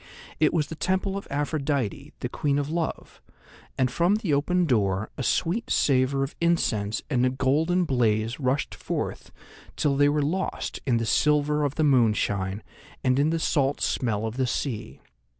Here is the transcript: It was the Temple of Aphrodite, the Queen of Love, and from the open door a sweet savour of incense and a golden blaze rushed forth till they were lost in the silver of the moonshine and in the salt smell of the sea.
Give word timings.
It 0.39 0.51
was 0.51 0.65
the 0.65 0.75
Temple 0.75 1.15
of 1.15 1.27
Aphrodite, 1.29 2.11
the 2.21 2.27
Queen 2.27 2.57
of 2.57 2.71
Love, 2.71 3.21
and 3.77 3.91
from 3.91 4.15
the 4.15 4.33
open 4.33 4.65
door 4.65 5.11
a 5.15 5.21
sweet 5.21 5.69
savour 5.69 6.23
of 6.23 6.33
incense 6.41 7.03
and 7.07 7.23
a 7.23 7.29
golden 7.29 7.83
blaze 7.83 8.39
rushed 8.39 8.73
forth 8.73 9.31
till 9.75 9.95
they 9.95 10.09
were 10.09 10.23
lost 10.23 10.79
in 10.87 10.97
the 10.97 11.05
silver 11.05 11.63
of 11.63 11.75
the 11.75 11.83
moonshine 11.83 12.63
and 13.03 13.19
in 13.19 13.29
the 13.29 13.37
salt 13.37 13.79
smell 13.79 14.25
of 14.25 14.37
the 14.37 14.47
sea. 14.47 15.01